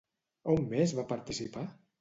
[0.53, 1.71] On més va participar?